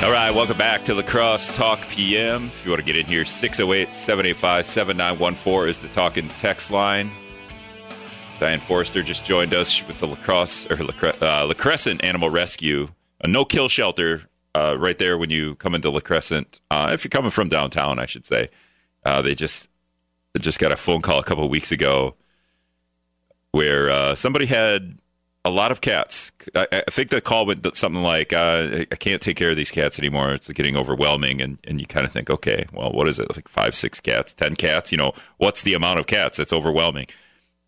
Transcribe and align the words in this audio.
All 0.00 0.12
right, 0.12 0.30
welcome 0.30 0.56
back 0.56 0.84
to 0.84 0.94
La 0.94 1.02
Crosse 1.02 1.54
Talk 1.56 1.80
PM. 1.88 2.46
If 2.46 2.64
you 2.64 2.70
want 2.70 2.80
to 2.80 2.86
get 2.86 2.96
in 2.96 3.04
here, 3.04 3.24
608 3.24 3.92
785 3.92 4.64
7914 4.64 5.68
is 5.68 5.80
the 5.80 5.88
talking 5.88 6.28
text 6.28 6.70
line. 6.70 7.10
Diane 8.38 8.60
Forrester 8.60 9.02
just 9.02 9.24
joined 9.24 9.54
us 9.54 9.84
with 9.88 9.98
the 9.98 10.06
Lacrosse 10.06 10.70
or 10.70 10.76
La, 10.76 10.92
Cre- 10.92 11.20
uh, 11.20 11.46
La 11.46 11.52
Crescent 11.52 12.04
Animal 12.04 12.30
Rescue, 12.30 12.88
a 13.22 13.26
no 13.26 13.44
kill 13.44 13.68
shelter 13.68 14.22
uh, 14.54 14.76
right 14.78 14.96
there 14.98 15.18
when 15.18 15.30
you 15.30 15.56
come 15.56 15.74
into 15.74 15.90
La 15.90 15.98
Crescent. 16.00 16.60
Uh, 16.70 16.90
if 16.92 17.02
you're 17.02 17.10
coming 17.10 17.32
from 17.32 17.48
downtown, 17.48 17.98
I 17.98 18.06
should 18.06 18.24
say. 18.24 18.50
Uh, 19.04 19.20
they 19.20 19.34
just 19.34 19.68
they 20.32 20.38
just 20.38 20.60
got 20.60 20.70
a 20.70 20.76
phone 20.76 21.02
call 21.02 21.18
a 21.18 21.24
couple 21.24 21.46
weeks 21.48 21.72
ago 21.72 22.14
where 23.50 23.90
uh, 23.90 24.14
somebody 24.14 24.46
had 24.46 25.00
a 25.44 25.50
lot 25.50 25.70
of 25.70 25.80
cats. 25.80 26.32
I, 26.54 26.66
I 26.72 26.90
think 26.90 27.10
the 27.10 27.20
call 27.20 27.46
went 27.46 27.64
something 27.76 28.02
like, 28.02 28.32
uh, 28.32 28.84
"I 28.90 28.96
can't 28.96 29.22
take 29.22 29.36
care 29.36 29.50
of 29.50 29.56
these 29.56 29.70
cats 29.70 29.98
anymore. 29.98 30.32
It's 30.32 30.48
getting 30.50 30.76
overwhelming." 30.76 31.40
And 31.40 31.58
and 31.64 31.80
you 31.80 31.86
kind 31.86 32.06
of 32.06 32.12
think, 32.12 32.30
okay, 32.30 32.66
well, 32.72 32.92
what 32.92 33.08
is 33.08 33.18
it? 33.18 33.34
Like 33.34 33.48
five, 33.48 33.74
six 33.74 34.00
cats, 34.00 34.32
ten 34.32 34.56
cats? 34.56 34.92
You 34.92 34.98
know, 34.98 35.12
what's 35.38 35.62
the 35.62 35.74
amount 35.74 36.00
of 36.00 36.06
cats 36.06 36.36
that's 36.36 36.52
overwhelming? 36.52 37.06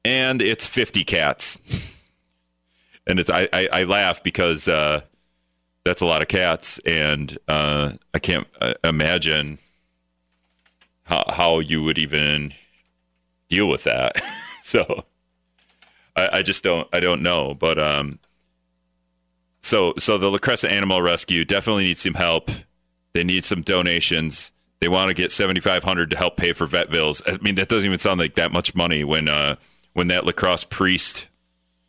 And 0.05 0.43
it's 0.43 0.67
fifty 0.67 1.05
cats. 1.05 1.59
and 3.07 3.19
it's 3.19 3.31
I, 3.31 3.49
I, 3.53 3.69
I 3.73 3.83
laugh 3.85 4.23
because 4.23 4.69
uh, 4.69 5.03
that's 5.85 6.03
a 6.03 6.07
lot 6.07 6.23
of 6.23 6.29
cats, 6.29 6.79
and 6.81 7.37
uh, 7.49 7.93
I 8.13 8.19
can't 8.19 8.47
uh, 8.61 8.75
imagine 8.85 9.59
how 11.05 11.25
how 11.29 11.59
you 11.61 11.83
would 11.83 11.99
even 11.99 12.55
deal 13.49 13.69
with 13.69 13.85
that. 13.85 14.21
so. 14.63 15.05
I, 16.21 16.39
I 16.39 16.43
just 16.43 16.63
don't 16.63 16.89
I 16.93 17.01
don't 17.01 17.23
know. 17.23 17.55
But 17.55 17.79
um, 17.79 18.19
so 19.63 19.95
so 19.99 20.19
the 20.19 20.31
La 20.31 20.39
Animal 20.69 21.03
Rescue 21.03 21.45
definitely 21.45 21.85
needs 21.85 22.01
some 22.01 22.15
help. 22.15 22.51
They 23.13 23.25
need 23.25 23.45
some 23.45 23.63
donations. 23.63 24.53
They 24.81 24.89
want 24.89 25.09
to 25.09 25.15
get 25.15 25.33
seventy 25.33 25.61
five 25.61 25.85
hundred 25.85 26.11
to 26.11 26.17
help 26.17 26.37
pay 26.37 26.53
for 26.53 26.67
vet 26.67 26.91
bills. 26.91 27.23
I 27.27 27.39
mean 27.41 27.55
that 27.57 27.69
doesn't 27.69 27.87
even 27.87 27.99
sound 27.99 28.21
like 28.21 28.35
that 28.37 28.53
much 28.53 28.75
money 28.75 29.05
when 29.05 29.29
uh, 29.29 29.57
when 29.93 30.09
that 30.09 30.25
La 30.25 30.33
Crosse 30.33 30.65
priest 30.65 31.29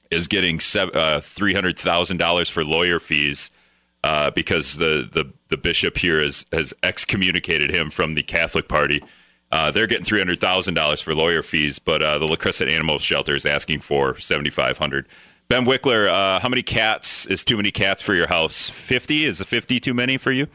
is 0.09 0.27
getting 0.27 0.59
uh, 0.75 1.21
three 1.21 1.53
hundred 1.53 1.77
thousand 1.79 2.17
dollars 2.17 2.49
for 2.49 2.63
lawyer 2.63 2.99
fees. 2.99 3.51
Uh, 4.03 4.31
because 4.31 4.77
the, 4.77 5.07
the, 5.11 5.31
the 5.49 5.57
bishop 5.57 5.95
here 5.95 6.19
has, 6.23 6.47
has 6.51 6.73
excommunicated 6.81 7.69
him 7.69 7.91
from 7.91 8.15
the 8.15 8.23
Catholic 8.23 8.67
Party. 8.67 8.99
Uh, 9.51 9.69
they're 9.71 9.87
getting 9.87 10.05
three 10.05 10.19
hundred 10.19 10.39
thousand 10.39 10.75
dollars 10.75 11.01
for 11.01 11.13
lawyer 11.13 11.43
fees, 11.43 11.79
but 11.79 12.01
uh, 12.01 12.17
the 12.17 12.25
La 12.25 12.35
Crescent 12.35 12.69
Animal 12.69 12.97
Shelter 12.97 13.35
is 13.35 13.45
asking 13.45 13.79
for 13.79 14.17
seventy 14.19 14.49
five 14.49 14.77
hundred. 14.77 15.07
Ben 15.49 15.65
Wikler, 15.65 16.07
uh, 16.07 16.39
how 16.39 16.47
many 16.47 16.63
cats 16.63 17.25
is 17.25 17.43
too 17.43 17.57
many 17.57 17.71
cats 17.71 18.01
for 18.01 18.13
your 18.13 18.27
house? 18.27 18.69
Fifty 18.69 19.25
is 19.25 19.39
the 19.39 19.45
fifty 19.45 19.79
too 19.79 19.93
many 19.93 20.17
for 20.17 20.31
you? 20.31 20.47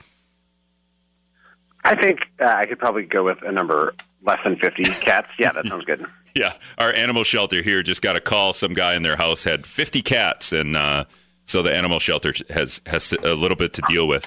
I 1.85 1.95
think 1.95 2.21
uh, 2.41 2.47
I 2.47 2.67
could 2.67 2.79
probably 2.79 3.03
go 3.03 3.23
with 3.25 3.39
a 3.43 3.53
number 3.53 3.95
less 4.23 4.39
than 4.43 4.57
fifty 4.57 4.85
cats. 4.85 5.29
Yeah, 5.39 5.53
that 5.53 5.67
sounds 5.67 5.85
good. 5.85 6.05
yeah, 6.35 6.55
our 6.79 6.93
animal 6.93 7.25
shelter 7.25 7.61
here 7.61 7.83
just 7.83 8.01
got 8.01 8.17
a 8.17 8.21
call. 8.21 8.55
Some 8.55 8.73
guy 8.73 8.95
in 8.95 9.03
their 9.03 9.17
house 9.17 9.45
had 9.45 9.67
fifty 9.67 10.01
cats, 10.01 10.55
and 10.55 10.75
uh, 10.75 11.05
so 11.45 11.63
the 11.63 11.75
animal 11.75 11.99
shelter 11.99 12.33
has 12.49 12.81
has 12.87 13.13
a 13.23 13.35
little 13.35 13.57
bit 13.57 13.75
to 13.75 13.83
deal 13.89 14.09
with. 14.09 14.27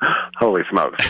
Holy 0.36 0.62
smokes! 0.70 1.04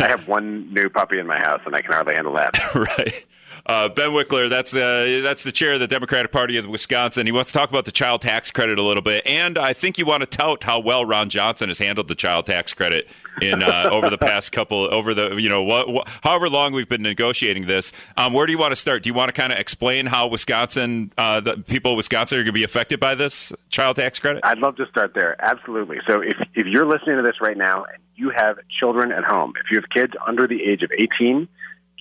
I 0.00 0.08
have 0.08 0.26
one 0.28 0.72
new 0.72 0.88
puppy 0.88 1.18
in 1.18 1.26
my 1.26 1.38
house, 1.38 1.60
and 1.64 1.74
I 1.74 1.82
can 1.82 1.92
hardly 1.92 2.14
handle 2.14 2.34
that. 2.34 2.74
right. 2.74 3.24
Uh, 3.64 3.88
ben 3.88 4.10
Wikler, 4.10 4.50
that's 4.50 4.72
the 4.72 5.20
that's 5.22 5.44
the 5.44 5.52
chair 5.52 5.74
of 5.74 5.80
the 5.80 5.86
Democratic 5.86 6.32
Party 6.32 6.56
of 6.56 6.66
Wisconsin. 6.66 7.26
He 7.26 7.32
wants 7.32 7.52
to 7.52 7.58
talk 7.58 7.70
about 7.70 7.84
the 7.84 7.92
child 7.92 8.22
tax 8.22 8.50
credit 8.50 8.76
a 8.76 8.82
little 8.82 9.02
bit, 9.02 9.24
and 9.24 9.56
I 9.56 9.72
think 9.72 9.98
you 9.98 10.06
want 10.06 10.22
to 10.22 10.26
tout 10.26 10.64
how 10.64 10.80
well 10.80 11.04
Ron 11.04 11.28
Johnson 11.28 11.68
has 11.68 11.78
handled 11.78 12.08
the 12.08 12.16
child 12.16 12.46
tax 12.46 12.74
credit 12.74 13.08
in 13.40 13.62
uh, 13.62 13.88
over 13.92 14.10
the 14.10 14.18
past 14.18 14.50
couple 14.50 14.92
over 14.92 15.14
the 15.14 15.36
you 15.36 15.48
know 15.48 15.62
what, 15.62 15.88
what, 15.88 16.08
however 16.22 16.48
long 16.48 16.72
we've 16.72 16.88
been 16.88 17.02
negotiating 17.02 17.66
this. 17.66 17.92
Um, 18.16 18.32
where 18.32 18.46
do 18.46 18.52
you 18.52 18.58
want 18.58 18.72
to 18.72 18.76
start? 18.76 19.04
Do 19.04 19.08
you 19.08 19.14
want 19.14 19.32
to 19.32 19.40
kind 19.40 19.52
of 19.52 19.60
explain 19.60 20.06
how 20.06 20.26
Wisconsin, 20.26 21.12
uh, 21.16 21.38
the 21.38 21.58
people 21.58 21.92
of 21.92 21.98
Wisconsin, 21.98 22.38
are 22.38 22.40
going 22.40 22.46
to 22.46 22.52
be 22.52 22.64
affected 22.64 22.98
by 22.98 23.14
this 23.14 23.52
child 23.70 23.94
tax 23.94 24.18
credit? 24.18 24.40
I'd 24.44 24.58
love 24.58 24.74
to 24.76 24.86
start 24.86 25.14
there. 25.14 25.36
Absolutely. 25.38 25.98
So 26.08 26.20
if 26.20 26.36
if 26.54 26.66
you're 26.66 26.86
listening 26.86 27.16
to 27.16 27.22
this 27.22 27.40
right 27.40 27.56
now 27.56 27.84
and 27.84 28.01
you 28.16 28.30
have 28.34 28.58
children 28.80 29.12
at 29.12 29.24
home, 29.24 29.52
if 29.62 29.70
you 29.70 29.80
have 29.80 29.88
kids 29.90 30.12
under 30.26 30.46
the 30.46 30.62
age 30.62 30.82
of 30.82 30.90
18 30.92 31.48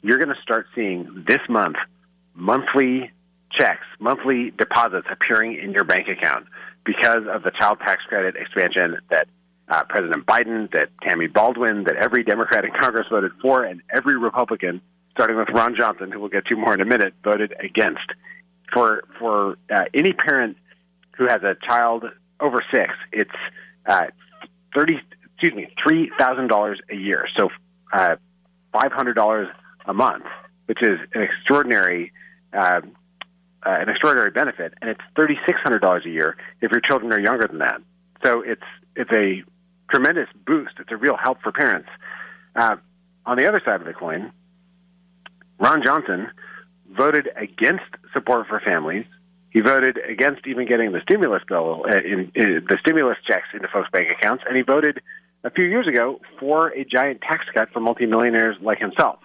you're 0.01 0.17
going 0.17 0.33
to 0.35 0.41
start 0.41 0.67
seeing 0.75 1.25
this 1.27 1.41
month 1.47 1.77
monthly 2.33 3.11
checks, 3.51 3.85
monthly 3.99 4.51
deposits 4.51 5.07
appearing 5.11 5.59
in 5.61 5.71
your 5.71 5.83
bank 5.83 6.07
account 6.07 6.47
because 6.85 7.23
of 7.29 7.43
the 7.43 7.51
child 7.51 7.79
tax 7.79 8.01
credit 8.07 8.35
expansion 8.35 8.97
that 9.09 9.27
uh, 9.69 9.83
President 9.87 10.25
Biden, 10.25 10.71
that 10.71 10.89
Tammy 11.01 11.27
Baldwin, 11.27 11.83
that 11.85 11.95
every 11.95 12.23
Democrat 12.23 12.65
in 12.65 12.71
Congress 12.71 13.07
voted 13.09 13.31
for, 13.41 13.63
and 13.63 13.81
every 13.89 14.17
Republican, 14.17 14.81
starting 15.11 15.37
with 15.37 15.49
Ron 15.49 15.75
Johnson, 15.77 16.11
who 16.11 16.19
we'll 16.19 16.29
get 16.29 16.45
to 16.47 16.55
more 16.55 16.73
in 16.73 16.81
a 16.81 16.85
minute, 16.85 17.13
voted 17.23 17.53
against. 17.59 18.01
For 18.73 19.03
for 19.19 19.57
uh, 19.73 19.83
any 19.93 20.13
parent 20.13 20.57
who 21.17 21.27
has 21.27 21.43
a 21.43 21.55
child 21.65 22.05
over 22.39 22.61
six, 22.73 22.93
it's 23.11 23.31
uh, 23.85 24.07
thirty. 24.75 24.99
Excuse 25.41 25.57
me, 25.57 25.73
three 25.83 26.11
thousand 26.19 26.49
dollars 26.49 26.79
a 26.91 26.95
year. 26.95 27.25
So 27.35 27.49
uh, 27.91 28.17
five 28.71 28.91
hundred 28.91 29.15
dollars 29.15 29.47
a 29.87 29.93
month, 29.93 30.25
which 30.67 30.83
is 30.83 30.99
an 31.15 31.23
extraordinary 31.23 32.11
uh, 32.53 32.81
uh, 33.65 33.69
an 33.69 33.89
extraordinary 33.89 34.29
benefit, 34.29 34.75
and 34.81 34.91
it's 34.91 35.01
thirty 35.15 35.39
six 35.47 35.59
hundred 35.63 35.79
dollars 35.81 36.03
a 36.05 36.09
year 36.09 36.37
if 36.61 36.71
your 36.71 36.79
children 36.79 37.11
are 37.11 37.19
younger 37.19 37.47
than 37.47 37.57
that. 37.57 37.81
So 38.23 38.43
it's 38.45 38.61
it's 38.95 39.09
a 39.11 39.41
tremendous 39.89 40.27
boost. 40.45 40.73
It's 40.79 40.91
a 40.91 40.97
real 40.97 41.17
help 41.17 41.41
for 41.41 41.51
parents. 41.51 41.89
Uh, 42.55 42.75
on 43.25 43.37
the 43.37 43.47
other 43.47 43.63
side 43.65 43.81
of 43.81 43.87
the 43.87 43.93
coin, 43.93 44.31
Ron 45.59 45.81
Johnson 45.83 46.29
voted 46.91 47.29
against 47.35 47.85
support 48.13 48.45
for 48.47 48.59
families. 48.59 49.05
He 49.49 49.61
voted 49.61 49.97
against 50.07 50.45
even 50.45 50.67
getting 50.67 50.91
the 50.91 51.01
stimulus 51.01 51.41
bill, 51.47 51.83
uh, 51.89 51.97
in, 51.97 52.31
in, 52.35 52.65
the 52.69 52.77
stimulus 52.79 53.17
checks 53.27 53.47
into 53.55 53.67
folks' 53.69 53.89
bank 53.91 54.07
accounts, 54.19 54.43
and 54.47 54.55
he 54.55 54.61
voted 54.61 55.01
a 55.43 55.49
few 55.49 55.65
years 55.65 55.87
ago 55.87 56.19
for 56.39 56.69
a 56.69 56.85
giant 56.85 57.21
tax 57.21 57.45
cut 57.53 57.69
for 57.71 57.79
multimillionaires 57.79 58.57
like 58.61 58.79
himself. 58.79 59.19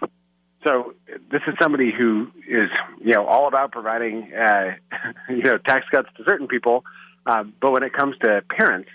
So 0.63 0.93
this 1.31 1.41
is 1.47 1.53
somebody 1.61 1.91
who 1.97 2.27
is, 2.47 2.69
you 2.99 3.13
know, 3.13 3.25
all 3.25 3.47
about 3.47 3.71
providing, 3.71 4.33
uh, 4.33 4.75
you 5.29 5.43
know, 5.43 5.57
tax 5.57 5.85
cuts 5.91 6.09
to 6.17 6.23
certain 6.27 6.47
people, 6.47 6.83
uh, 7.25 7.43
but 7.61 7.71
when 7.71 7.83
it 7.83 7.93
comes 7.93 8.17
to 8.23 8.41
parents, 8.49 8.89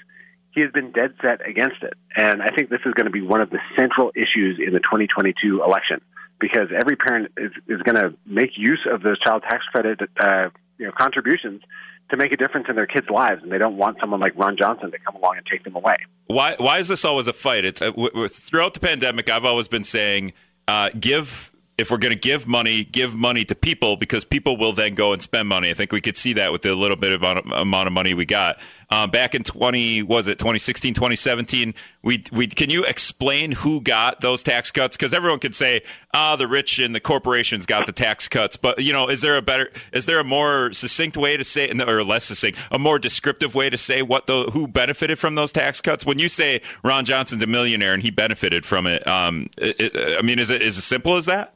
he 0.53 0.61
has 0.61 0.71
been 0.71 0.93
dead 0.93 1.15
set 1.22 1.47
against 1.49 1.82
it. 1.82 1.94
And 2.16 2.43
I 2.43 2.49
think 2.49 2.69
this 2.69 2.81
is 2.84 2.93
going 2.94 3.06
to 3.06 3.11
be 3.11 3.22
one 3.22 3.41
of 3.41 3.50
the 3.50 3.59
central 3.78 4.12
issues 4.15 4.59
in 4.65 4.75
the 4.75 4.81
2022 4.81 5.62
election 5.62 6.00
because 6.41 6.69
every 6.78 6.97
parent 6.97 7.32
is, 7.38 7.53
is 7.69 7.81
going 7.82 7.97
to 7.97 8.15
make 8.27 8.50
use 8.56 8.87
of 8.91 9.03
those 9.03 9.19
child 9.21 9.44
tax 9.49 9.65
credit, 9.72 10.00
uh, 10.21 10.50
you 10.77 10.87
know, 10.87 10.93
contributions 10.93 11.62
to 12.11 12.16
make 12.16 12.32
a 12.32 12.37
difference 12.37 12.66
in 12.69 12.77
their 12.77 12.87
kids' 12.87 13.09
lives, 13.09 13.43
and 13.43 13.50
they 13.50 13.59
don't 13.59 13.77
want 13.77 13.97
someone 14.00 14.21
like 14.21 14.34
Ron 14.37 14.56
Johnson 14.59 14.91
to 14.91 14.99
come 14.99 15.16
along 15.16 15.37
and 15.38 15.47
take 15.47 15.65
them 15.65 15.77
away. 15.77 15.97
Why? 16.32 16.54
Why 16.59 16.78
is 16.78 16.88
this 16.88 17.04
always 17.04 17.26
a 17.26 17.32
fight? 17.32 17.65
It's 17.65 17.82
uh, 17.82 17.87
w- 17.87 18.10
w- 18.10 18.28
throughout 18.28 18.75
the 18.75 18.81
pandemic. 18.81 19.31
I've 19.31 19.44
always 19.44 19.69
been 19.69 19.84
saying, 19.84 20.32
uh, 20.66 20.91
give 20.98 21.51
if 21.82 21.91
we're 21.91 21.98
going 21.98 22.15
to 22.15 22.19
give 22.19 22.47
money, 22.47 22.84
give 22.84 23.12
money 23.15 23.44
to 23.44 23.54
people 23.54 23.97
because 23.97 24.25
people 24.25 24.56
will 24.56 24.72
then 24.72 24.94
go 24.94 25.12
and 25.12 25.20
spend 25.20 25.48
money. 25.48 25.69
I 25.69 25.75
think 25.75 25.93
we 25.93 26.00
could 26.00 26.16
see 26.16 26.32
that 26.34 26.53
with 26.53 26.62
the 26.62 26.75
little 26.75 26.97
bit 26.97 27.12
of 27.12 27.22
amount 27.22 27.87
of 27.88 27.93
money 27.93 28.15
we 28.15 28.25
got. 28.25 28.60
Um, 28.88 29.10
back 29.10 29.34
in 29.34 29.43
20, 29.43 30.03
was 30.03 30.28
it 30.28 30.38
2016, 30.38 30.94
2017? 30.94 31.75
We, 32.03 32.22
we, 32.31 32.47
can 32.47 32.70
you 32.70 32.84
explain 32.84 33.53
who 33.53 33.81
got 33.81 34.20
those 34.20 34.43
tax 34.43 34.70
cuts? 34.70 34.97
Because 34.97 35.12
everyone 35.12 35.41
can 35.41 35.53
say, 35.53 35.82
ah, 36.15 36.37
the 36.37 36.47
rich 36.47 36.78
and 36.78 36.94
the 36.94 37.00
corporations 37.00 37.66
got 37.66 37.87
the 37.87 37.93
tax 37.93 38.28
cuts. 38.28 38.56
But, 38.56 38.82
you 38.82 38.93
know, 38.93 39.09
is 39.09 39.22
there 39.22 39.37
a 39.37 39.43
better, 39.43 39.72
is 39.93 40.06
there 40.06 40.20
a 40.20 40.25
more 40.25 40.72
succinct 40.75 41.16
way 41.16 41.37
to 41.37 41.43
say, 41.43 41.70
or 41.70 42.04
less 42.04 42.25
succinct, 42.25 42.59
a 42.70 42.78
more 42.78 42.99
descriptive 42.99 43.54
way 43.54 43.70
to 43.70 43.78
say 43.78 44.03
what 44.03 44.26
the, 44.26 44.50
who 44.53 44.69
benefited 44.69 45.19
from 45.19 45.34
those 45.34 45.52
tax 45.52 45.81
cuts? 45.81 46.06
When 46.06 46.19
you 46.19 46.29
say 46.29 46.61
Ron 46.84 47.05
Johnson's 47.05 47.43
a 47.43 47.46
millionaire 47.46 47.94
and 47.94 48.02
he 48.02 48.11
benefited 48.11 48.64
from 48.64 48.87
it, 48.87 49.06
um, 49.08 49.49
it, 49.56 50.19
I 50.19 50.23
mean, 50.23 50.38
is 50.38 50.50
it 50.50 50.62
as 50.62 50.76
simple 50.84 51.17
as 51.17 51.25
that? 51.25 51.55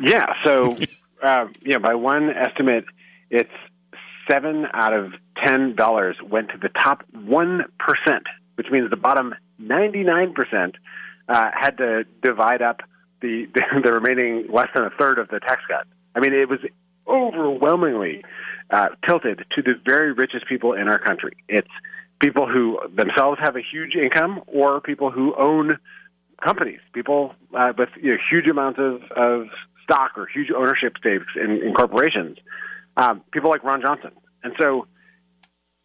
Yeah. 0.00 0.26
So, 0.44 0.76
uh, 1.22 1.46
yeah, 1.62 1.78
by 1.78 1.94
one 1.94 2.30
estimate, 2.30 2.84
it's 3.30 3.50
seven 4.30 4.66
out 4.72 4.92
of 4.92 5.12
ten 5.44 5.74
dollars 5.76 6.16
went 6.22 6.48
to 6.50 6.58
the 6.58 6.68
top 6.68 7.04
one 7.12 7.64
percent, 7.78 8.26
which 8.54 8.68
means 8.70 8.90
the 8.90 8.96
bottom 8.96 9.34
ninety-nine 9.58 10.32
percent 10.32 10.76
uh, 11.28 11.50
had 11.54 11.78
to 11.78 12.04
divide 12.22 12.62
up 12.62 12.80
the, 13.20 13.46
the 13.54 13.62
the 13.84 13.92
remaining 13.92 14.46
less 14.50 14.68
than 14.74 14.84
a 14.84 14.90
third 14.90 15.18
of 15.18 15.28
the 15.28 15.40
tax 15.40 15.62
cut. 15.68 15.86
I 16.14 16.20
mean, 16.20 16.32
it 16.32 16.48
was 16.48 16.60
overwhelmingly 17.06 18.24
uh, 18.70 18.88
tilted 19.06 19.44
to 19.52 19.62
the 19.62 19.74
very 19.84 20.12
richest 20.12 20.46
people 20.46 20.72
in 20.72 20.88
our 20.88 20.98
country. 20.98 21.32
It's 21.48 21.68
people 22.20 22.46
who 22.46 22.78
themselves 22.94 23.38
have 23.40 23.56
a 23.56 23.62
huge 23.62 23.94
income, 23.94 24.42
or 24.46 24.80
people 24.80 25.10
who 25.10 25.34
own 25.36 25.78
companies, 26.42 26.80
people 26.92 27.34
uh, 27.54 27.72
with 27.76 27.88
you 28.00 28.12
know, 28.12 28.18
huge 28.30 28.48
amounts 28.48 28.78
of, 28.78 29.02
of 29.16 29.46
stock 29.90 30.12
or 30.16 30.26
huge 30.26 30.50
ownership 30.56 30.94
stakes 30.98 31.32
in, 31.36 31.62
in 31.62 31.74
corporations. 31.74 32.38
Um, 32.96 33.22
people 33.32 33.50
like 33.50 33.64
Ron 33.64 33.80
Johnson, 33.80 34.12
and 34.42 34.52
so 34.60 34.86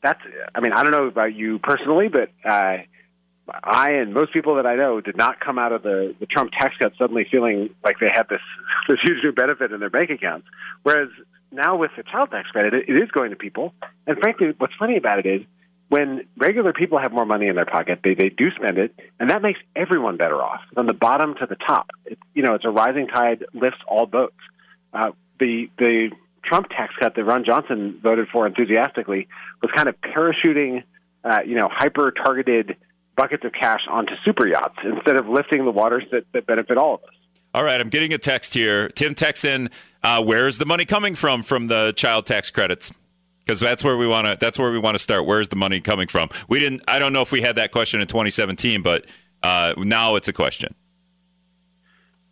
that's. 0.03 0.19
I 0.53 0.59
mean, 0.59 0.73
I 0.73 0.83
don't 0.83 0.91
know 0.91 1.05
about 1.07 1.33
you 1.33 1.59
personally, 1.59 2.07
but 2.09 2.29
uh, 2.43 2.77
I 3.63 3.91
and 3.91 4.13
most 4.13 4.33
people 4.33 4.55
that 4.55 4.65
I 4.65 4.75
know 4.75 5.01
did 5.01 5.17
not 5.17 5.39
come 5.39 5.59
out 5.59 5.71
of 5.71 5.83
the, 5.83 6.15
the 6.19 6.25
Trump 6.25 6.51
tax 6.51 6.75
cut 6.79 6.93
suddenly 6.97 7.25
feeling 7.29 7.69
like 7.83 7.97
they 7.99 8.09
had 8.11 8.27
this 8.29 8.41
this 8.87 8.97
huge 9.03 9.23
new 9.23 9.31
benefit 9.31 9.71
in 9.71 9.79
their 9.79 9.89
bank 9.89 10.09
accounts. 10.09 10.47
Whereas 10.83 11.09
now 11.51 11.77
with 11.77 11.91
the 11.95 12.03
child 12.03 12.31
tax 12.31 12.49
credit, 12.49 12.73
it, 12.73 12.89
it 12.89 12.93
is 12.93 13.09
going 13.11 13.29
to 13.29 13.35
people. 13.35 13.73
And 14.07 14.17
frankly, 14.19 14.53
what's 14.57 14.73
funny 14.77 14.97
about 14.97 15.19
it 15.19 15.25
is 15.25 15.41
when 15.89 16.25
regular 16.37 16.73
people 16.73 16.97
have 16.97 17.11
more 17.11 17.25
money 17.25 17.47
in 17.47 17.55
their 17.55 17.65
pocket, 17.65 17.99
they, 18.03 18.15
they 18.15 18.29
do 18.29 18.49
spend 18.51 18.77
it, 18.77 18.99
and 19.19 19.29
that 19.29 19.41
makes 19.41 19.59
everyone 19.75 20.17
better 20.17 20.41
off, 20.41 20.61
from 20.73 20.87
the 20.87 20.93
bottom 20.93 21.35
to 21.35 21.45
the 21.45 21.55
top. 21.55 21.91
It, 22.05 22.17
you 22.33 22.43
know, 22.43 22.55
it's 22.55 22.65
a 22.65 22.69
rising 22.69 23.07
tide 23.07 23.45
lifts 23.53 23.79
all 23.87 24.05
boats. 24.05 24.35
Uh, 24.93 25.11
the 25.39 25.69
the 25.77 26.11
Trump 26.43 26.69
tax 26.69 26.93
cut 26.99 27.15
that 27.15 27.23
Ron 27.23 27.43
Johnson 27.45 27.99
voted 28.01 28.27
for 28.29 28.47
enthusiastically 28.47 29.27
was 29.61 29.71
kind 29.75 29.89
of 29.89 29.95
parachuting, 30.01 30.83
uh, 31.23 31.39
you 31.45 31.55
know, 31.55 31.69
hyper 31.71 32.11
targeted 32.11 32.77
buckets 33.15 33.43
of 33.45 33.53
cash 33.53 33.81
onto 33.89 34.13
super 34.23 34.47
yachts 34.47 34.75
instead 34.83 35.15
of 35.15 35.27
lifting 35.27 35.65
the 35.65 35.71
waters 35.71 36.03
that, 36.11 36.25
that 36.33 36.45
benefit 36.45 36.77
all 36.77 36.95
of 36.95 37.03
us. 37.03 37.15
All 37.53 37.63
right, 37.63 37.79
I'm 37.79 37.89
getting 37.89 38.13
a 38.13 38.17
text 38.17 38.53
here. 38.53 38.89
Tim 38.89 39.15
texts 39.15 39.45
in, 39.45 39.69
uh, 40.03 40.21
where's 40.21 40.57
the 40.57 40.65
money 40.65 40.83
coming 40.83 41.15
from 41.15 41.41
from 41.41 41.67
the 41.67 41.93
child 41.95 42.25
tax 42.25 42.51
credits? 42.51 42.91
Because 43.45 43.59
that's 43.59 43.83
where 43.83 43.95
we 43.95 44.07
want 44.07 44.25
to. 44.27 44.37
That's 44.39 44.57
where 44.57 44.71
we 44.71 44.79
want 44.79 44.95
to 44.95 44.99
start. 44.99 45.25
Where's 45.25 45.49
the 45.49 45.55
money 45.55 45.79
coming 45.79 46.07
from? 46.07 46.29
We 46.49 46.59
didn't. 46.59 46.81
I 46.87 46.97
don't 46.97 47.13
know 47.13 47.21
if 47.21 47.31
we 47.31 47.41
had 47.41 47.57
that 47.57 47.71
question 47.71 48.01
in 48.01 48.07
2017, 48.07 48.81
but 48.81 49.05
uh, 49.43 49.75
now 49.77 50.15
it's 50.15 50.27
a 50.27 50.33
question. 50.33 50.73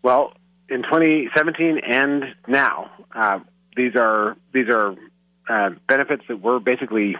Well, 0.01 0.33
in 0.69 0.81
2017 0.81 1.80
and 1.86 2.36
now, 2.48 2.92
uh, 3.15 3.39
these 3.75 3.95
are 3.95 4.36
these 4.54 4.69
are 4.69 4.95
uh, 5.48 5.69
benefits 5.88 6.24
that 6.27 6.42
we're 6.42 6.60
basically 6.60 7.15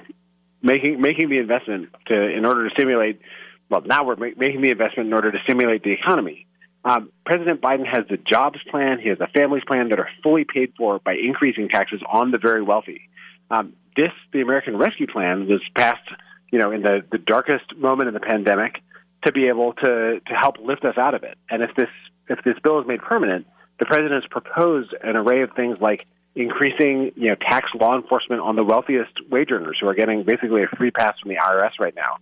making 0.64 1.00
making 1.00 1.30
the 1.30 1.38
investment 1.38 1.90
to 2.08 2.30
in 2.30 2.46
order 2.46 2.68
to 2.68 2.74
stimulate. 2.74 3.22
Well, 3.70 3.82
now 3.82 4.04
we're 4.04 4.16
making 4.16 4.62
the 4.62 4.72
investment 4.72 5.08
in 5.08 5.14
order 5.14 5.32
to 5.32 5.38
stimulate 5.44 5.84
the 5.84 5.92
economy. 5.92 6.48
Um, 6.86 7.12
President 7.26 7.62
Biden 7.62 7.86
has 7.88 8.06
the 8.10 8.18
jobs 8.18 8.60
plan. 8.70 9.00
He 9.00 9.10
has 9.10 9.20
a 9.22 9.28
families 9.28 9.64
plan 9.66 9.90
that 9.90 10.00
are 10.00 10.10
fully 10.22 10.44
paid 10.44 10.74
for 10.78 11.00
by 11.00 11.14
increasing 11.14 11.70
taxes 11.70 12.02
on 12.12 12.32
the 12.32 12.38
very 12.38 12.62
wealthy. 12.62 13.10
Um, 13.50 13.74
this, 13.96 14.12
the 14.32 14.42
American 14.42 14.78
Rescue 14.78 15.08
Plan, 15.08 15.48
was 15.48 15.62
passed, 15.76 16.08
you 16.52 16.60
know, 16.60 16.72
in 16.72 16.82
the, 16.82 17.04
the 17.12 17.18
darkest 17.18 17.76
moment 17.78 18.08
in 18.08 18.14
the 18.14 18.20
pandemic 18.20 18.82
to 19.26 19.32
be 19.32 19.48
able 19.48 19.74
to 19.74 20.20
to 20.20 20.34
help 20.34 20.58
lift 20.60 20.86
us 20.86 20.98
out 20.98 21.14
of 21.14 21.24
it. 21.24 21.38
And 21.50 21.64
if 21.64 21.76
this 21.76 21.90
if 22.30 22.44
this 22.44 22.56
bill 22.64 22.80
is 22.80 22.88
made 22.88 23.02
permanent, 23.02 23.48
the 23.80 23.86
president 23.86 24.14
has 24.14 24.30
proposed 24.30 24.94
an 25.02 25.16
array 25.16 25.42
of 25.42 25.52
things 25.56 25.80
like 25.80 26.06
increasing, 26.36 27.12
you 27.16 27.30
know, 27.30 27.36
tax 27.36 27.70
law 27.80 27.96
enforcement 27.96 28.42
on 28.42 28.56
the 28.56 28.64
wealthiest 28.64 29.14
wage 29.30 29.52
earners 29.52 29.78
who 29.80 29.88
are 29.88 29.94
getting 29.94 30.24
basically 30.24 30.64
a 30.64 30.68
free 30.76 30.92
pass 30.92 31.14
from 31.22 31.30
the 31.30 31.38
IRS 31.38 31.72
right 31.80 31.96
now. 31.96 32.18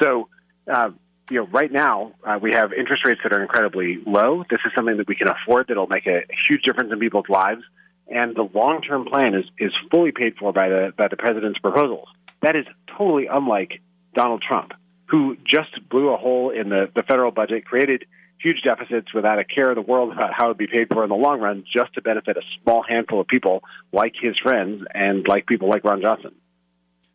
So, 0.00 0.28
uh, 0.72 0.90
you 1.30 1.38
know, 1.38 1.46
right 1.48 1.70
now 1.70 2.12
uh, 2.24 2.38
we 2.40 2.52
have 2.52 2.72
interest 2.72 3.04
rates 3.04 3.20
that 3.24 3.32
are 3.32 3.42
incredibly 3.42 3.98
low. 4.06 4.44
This 4.48 4.60
is 4.64 4.72
something 4.76 4.96
that 4.98 5.08
we 5.08 5.16
can 5.16 5.28
afford 5.28 5.66
that'll 5.68 5.88
make 5.88 6.06
a 6.06 6.22
huge 6.48 6.62
difference 6.62 6.92
in 6.92 7.00
people's 7.00 7.28
lives. 7.28 7.62
And 8.08 8.36
the 8.36 8.48
long-term 8.54 9.06
plan 9.06 9.34
is 9.34 9.44
is 9.58 9.72
fully 9.90 10.12
paid 10.12 10.36
for 10.36 10.52
by 10.52 10.68
the 10.68 10.92
by 10.96 11.08
the 11.08 11.16
president's 11.16 11.58
proposals. 11.58 12.08
That 12.42 12.54
is 12.54 12.66
totally 12.96 13.26
unlike 13.26 13.80
Donald 14.14 14.42
Trump, 14.42 14.72
who 15.06 15.36
just 15.44 15.88
blew 15.88 16.10
a 16.10 16.16
hole 16.16 16.50
in 16.50 16.68
the, 16.68 16.90
the 16.94 17.02
federal 17.02 17.30
budget, 17.30 17.64
created 17.64 18.04
huge 18.38 18.62
deficits 18.62 19.12
without 19.14 19.38
a 19.38 19.44
care 19.44 19.70
in 19.70 19.74
the 19.74 19.82
world 19.82 20.12
about 20.12 20.32
how 20.32 20.46
it 20.46 20.48
would 20.48 20.58
be 20.58 20.66
paid 20.66 20.88
for 20.88 21.02
in 21.02 21.08
the 21.08 21.16
long 21.16 21.40
run, 21.40 21.64
just 21.74 21.94
to 21.94 22.02
benefit 22.02 22.36
a 22.36 22.42
small 22.62 22.84
handful 22.86 23.20
of 23.20 23.26
people 23.26 23.64
like 23.92 24.12
his 24.20 24.38
friends 24.38 24.84
and 24.94 25.26
like 25.26 25.46
people 25.46 25.68
like 25.68 25.82
Ron 25.84 26.00
Johnson. 26.02 26.34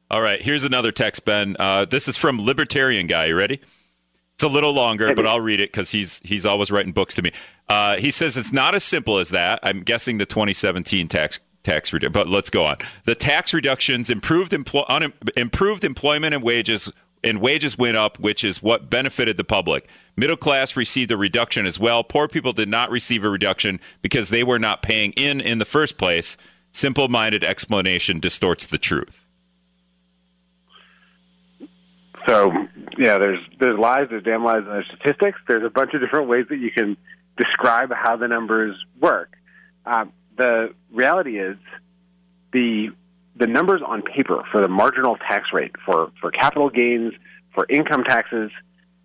All 0.10 0.22
right, 0.22 0.42
here's 0.42 0.66
another 0.66 0.92
text, 0.92 1.24
Ben. 1.24 1.56
Uh, 1.58 1.86
this 1.86 2.10
is 2.10 2.18
from 2.18 2.40
Libertarian 2.40 3.08
Guy. 3.08 3.28
You 3.28 3.38
ready? 3.38 3.62
It's 4.42 4.52
a 4.52 4.52
little 4.52 4.74
longer, 4.74 5.14
but 5.14 5.28
I'll 5.28 5.40
read 5.40 5.62
it 5.62 5.72
because 5.72 5.92
he's 5.92 6.20
he's 6.24 6.48
always 6.48 6.72
writing 6.72 6.94
books 6.94 7.14
to 7.14 7.22
me. 7.22 7.32
Uh, 7.70 7.98
he 7.98 8.10
says 8.10 8.36
it's 8.38 8.52
not 8.52 8.74
as 8.74 8.84
simple 8.84 9.20
as 9.20 9.30
that. 9.30 9.60
I'm 9.62 9.84
guessing 9.84 10.18
the 10.18 10.26
2017 10.26 11.08
tax 11.08 11.40
tax 11.62 11.94
reduction, 11.94 12.12
but 12.12 12.28
let's 12.28 12.50
go 12.50 12.66
on. 12.66 12.78
The 13.06 13.14
tax 13.14 13.54
reductions 13.54 14.10
improved 14.10 14.52
empl- 14.52 14.86
un- 14.90 15.14
improved 15.38 15.84
employment 15.84 16.34
and 16.34 16.44
wages 16.44 16.92
and 17.24 17.40
wages 17.40 17.78
went 17.78 17.98
up, 17.98 18.18
which 18.18 18.44
is 18.44 18.64
what 18.64 18.90
benefited 18.90 19.38
the 19.38 19.44
public. 19.44 19.88
Middle 20.18 20.38
class 20.38 20.76
received 20.76 21.12
a 21.12 21.18
reduction 21.18 21.68
as 21.68 21.80
well. 21.80 22.04
Poor 22.04 22.28
people 22.28 22.52
did 22.52 22.68
not 22.68 22.90
receive 22.90 23.24
a 23.24 23.30
reduction 23.30 23.80
because 24.02 24.30
they 24.30 24.44
were 24.44 24.58
not 24.58 24.82
paying 24.82 25.12
in 25.12 25.40
in 25.40 25.60
the 25.60 25.66
first 25.66 26.00
place. 26.00 26.36
Simple 26.72 27.10
minded 27.10 27.44
explanation 27.44 28.20
distorts 28.20 28.66
the 28.66 28.80
truth. 28.80 29.21
So, 32.28 32.52
yeah, 32.98 33.18
there's 33.18 33.40
there's 33.60 33.80
lies, 33.80 34.08
there's 34.10 34.24
damn 34.24 34.44
lies, 34.44 34.60
and 34.60 34.68
there's 34.68 34.92
statistics. 34.96 35.40
There's 35.48 35.66
a 35.66 35.70
bunch 35.70 35.94
of 35.94 36.02
different 36.02 36.28
ways 36.28 36.46
that 36.50 36.58
you 36.58 36.72
can 36.72 36.98
describe 37.38 37.92
how 37.94 38.18
the 38.18 38.28
numbers 38.28 38.76
work. 39.00 39.34
Um, 39.86 40.14
the 40.38 40.74
reality 40.92 41.40
is 41.40 41.58
the 42.54 42.90
the 43.36 43.48
numbers 43.48 43.82
on 43.86 44.02
paper 44.02 44.44
for 44.52 44.62
the 44.62 44.68
marginal 44.68 45.18
tax 45.18 45.48
rate 45.54 45.72
for, 45.86 46.12
for 46.20 46.32
capital 46.32 46.70
gains, 46.70 47.14
for 47.54 47.66
income 47.70 48.04
taxes, 48.04 48.52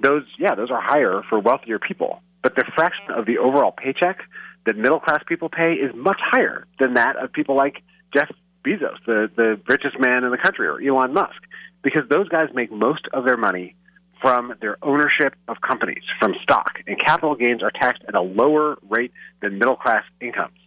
those, 0.00 0.24
yeah, 0.38 0.54
those 0.54 0.70
are 0.70 0.80
higher 0.80 1.22
for 1.28 1.38
wealthier 1.38 1.78
people. 1.78 2.20
But 2.42 2.54
the 2.56 2.64
fraction 2.74 3.10
of 3.16 3.26
the 3.26 3.38
overall 3.38 3.72
paycheck 3.72 4.18
that 4.66 4.76
middle 4.76 5.00
class 5.00 5.22
people 5.26 5.48
pay 5.48 5.74
is 5.74 5.94
much 5.94 6.18
higher 6.20 6.66
than 6.78 6.94
that 6.94 7.16
of 7.16 7.32
people 7.32 7.56
like 7.56 7.82
Jeff 8.12 8.30
Bezos, 8.64 8.98
the, 9.06 9.30
the 9.36 9.60
richest 9.68 9.98
man 9.98 10.24
in 10.24 10.30
the 10.30 10.38
country, 10.38 10.66
or 10.66 10.80
Elon 10.80 11.14
Musk, 11.14 11.42
because 11.86 12.02
those 12.10 12.28
guys 12.28 12.48
make 12.52 12.72
most 12.72 13.06
of 13.12 13.24
their 13.24 13.36
money 13.36 13.76
from 14.20 14.52
their 14.60 14.76
ownership 14.82 15.36
of 15.46 15.60
companies, 15.60 16.02
from 16.18 16.34
stock, 16.42 16.80
and 16.88 16.98
capital 16.98 17.36
gains 17.36 17.62
are 17.62 17.70
taxed 17.70 18.02
at 18.08 18.16
a 18.16 18.20
lower 18.20 18.76
rate 18.88 19.12
than 19.40 19.56
middle 19.60 19.76
class 19.76 20.02
incomes. 20.20 20.58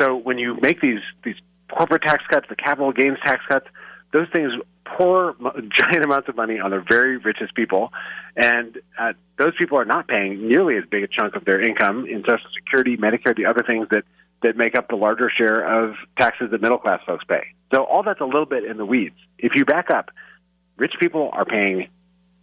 So 0.00 0.16
when 0.16 0.38
you 0.38 0.56
make 0.62 0.80
these 0.80 1.00
these 1.22 1.34
corporate 1.70 2.00
tax 2.00 2.24
cuts, 2.30 2.46
the 2.48 2.56
capital 2.56 2.92
gains 2.92 3.18
tax 3.22 3.44
cuts, 3.46 3.66
those 4.14 4.26
things 4.32 4.54
pour 4.86 5.36
giant 5.68 6.02
amounts 6.02 6.30
of 6.30 6.36
money 6.36 6.58
on 6.58 6.70
the 6.70 6.82
very 6.88 7.18
richest 7.18 7.54
people, 7.54 7.92
and 8.34 8.78
uh, 8.98 9.12
those 9.36 9.52
people 9.58 9.78
are 9.78 9.84
not 9.84 10.08
paying 10.08 10.48
nearly 10.48 10.78
as 10.78 10.84
big 10.90 11.02
a 11.02 11.08
chunk 11.08 11.36
of 11.36 11.44
their 11.44 11.60
income 11.60 12.06
in 12.06 12.22
Social 12.22 12.48
Security, 12.54 12.96
Medicare, 12.96 13.36
the 13.36 13.44
other 13.44 13.62
things 13.68 13.86
that 13.90 14.04
that 14.42 14.56
make 14.56 14.78
up 14.78 14.88
the 14.88 14.96
larger 14.96 15.28
share 15.28 15.60
of 15.60 15.96
taxes 16.18 16.52
that 16.52 16.62
middle 16.62 16.78
class 16.78 17.00
folks 17.04 17.24
pay. 17.28 17.48
So 17.74 17.84
all 17.84 18.02
that's 18.02 18.22
a 18.22 18.24
little 18.24 18.46
bit 18.46 18.64
in 18.64 18.78
the 18.78 18.86
weeds. 18.86 19.16
If 19.38 19.52
you 19.56 19.66
back 19.66 19.90
up, 19.90 20.10
rich 20.76 20.94
people 21.00 21.30
are 21.32 21.44
paying 21.44 21.88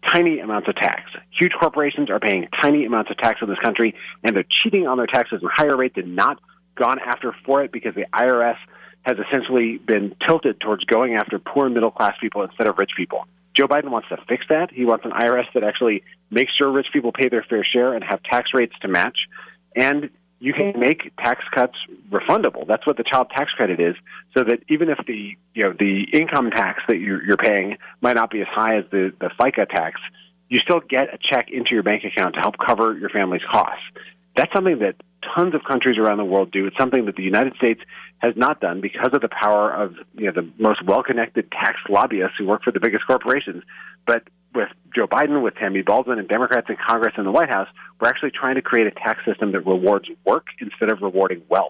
tiny 0.06 0.40
amounts 0.40 0.68
of 0.68 0.76
tax. 0.76 1.12
Huge 1.40 1.54
corporations 1.60 2.10
are 2.10 2.20
paying 2.20 2.48
tiny 2.62 2.86
amounts 2.86 3.12
of 3.12 3.18
tax 3.18 3.40
in 3.42 3.50
this 3.50 3.60
country, 3.60 3.96
and 4.24 4.36
they're 4.36 4.46
cheating 4.50 4.88
on 4.88 4.98
their 4.98 5.08
taxes 5.08 5.42
at 5.44 5.44
a 5.44 5.50
higher 5.54 5.78
rate 5.78 5.96
than 5.96 6.16
not 6.16 6.40
gone 6.76 7.00
after 7.00 7.36
for 7.46 7.64
it 7.64 7.72
because 7.72 7.94
the 7.96 8.06
IRS 8.14 8.58
has 9.04 9.18
essentially 9.18 9.78
been 9.78 10.16
tilted 10.26 10.60
towards 10.60 10.84
going 10.86 11.16
after 11.16 11.40
poor 11.40 11.70
middle 11.70 11.92
class 11.92 12.16
people 12.22 12.44
instead 12.44 12.68
of 12.68 12.78
rich 12.78 12.92
people. 12.96 13.26
Joe 13.56 13.68
Biden 13.68 13.90
wants 13.90 14.08
to 14.10 14.18
fix 14.30 14.46
that. 14.50 14.72
He 14.72 14.86
wants 14.86 15.06
an 15.06 15.12
IRS 15.12 15.46
that 15.54 15.64
actually 15.64 16.04
makes 16.30 16.54
sure 16.56 16.72
rich 16.72 16.88
people 16.94 17.12
pay 17.12 17.28
their 17.30 17.44
fair 17.44 17.66
share 17.66 17.94
and 17.94 18.04
have 18.04 18.24
tax 18.24 18.52
rates 18.54 18.74
to 18.82 18.88
match. 18.88 19.18
And 19.76 20.10
you 20.42 20.54
can 20.54 20.74
make 20.80 21.16
tax 21.18 21.46
cuts 21.54 21.76
refundable. 22.10 22.66
That's 22.68 22.86
what 22.88 22.98
the 22.98 23.04
child 23.04 23.30
tax 23.30 23.52
credit 23.52 23.80
is, 23.80 23.96
so 24.36 24.44
that 24.44 24.64
even 24.70 24.90
if 24.90 24.98
the 25.06 25.38
you 25.54 25.64
know 25.64 25.74
the 25.78 26.08
income 26.12 26.50
tax 26.50 26.82
that 26.88 26.98
you're, 26.98 27.24
you're 27.24 27.38
paying 27.38 27.78
might 28.02 28.16
not 28.16 28.32
be 28.32 28.42
as 28.42 28.48
high 28.48 28.78
as 28.78 28.86
the 28.92 29.14
the 29.20 29.30
FICA 29.40 29.70
tax, 29.70 30.02
you 30.50 30.58
still 30.58 30.80
get 30.80 31.14
a 31.14 31.20
check 31.22 31.52
into 31.52 31.76
your 31.76 31.84
bank 31.84 32.04
account 32.04 32.36
to 32.36 32.42
help 32.42 32.58
cover 32.58 32.98
your 32.98 33.10
family's 33.10 33.44
costs. 33.52 33.84
That's 34.36 34.52
something 34.52 34.80
that 34.80 34.96
tons 35.36 35.54
of 35.54 35.64
countries 35.64 36.00
around 36.00 36.18
the 36.18 36.26
world 36.26 36.52
do. 36.52 36.66
It's 36.66 36.78
something 36.78 37.06
that 37.06 37.16
the 37.16 37.24
United 37.24 37.56
States 37.58 37.82
has 38.18 38.34
not 38.36 38.60
done 38.60 38.82
because 38.82 39.12
of 39.14 39.22
the 39.22 39.30
power 39.30 39.72
of 39.72 39.94
you 40.16 40.26
know 40.26 40.32
the 40.32 40.50
most 40.58 40.84
well-connected 40.84 41.52
tax 41.52 41.78
lobbyists 41.88 42.38
who 42.40 42.48
work 42.48 42.64
for 42.64 42.72
the 42.72 42.80
biggest 42.80 43.06
corporations. 43.06 43.64
But 44.08 44.24
with 44.54 44.70
Joe 44.96 45.08
Biden, 45.08 45.42
with 45.42 45.56
Tammy 45.56 45.82
Baldwin, 45.82 46.20
and 46.20 46.28
Democrats 46.28 46.68
in 46.70 46.78
Congress 46.86 47.14
and 47.18 47.26
the 47.26 47.32
White 47.32 47.50
House, 47.50 47.68
we're 48.00 48.10
actually 48.10 48.32
trying 48.32 48.56
to 48.56 48.62
create 48.62 48.88
a 48.88 48.92
tax 48.92 49.24
system 49.26 49.52
that 49.54 49.66
rewards 49.66 50.10
work 50.26 50.48
instead 50.60 50.92
of 50.92 51.02
rewarding 51.02 51.42
wealth, 51.50 51.70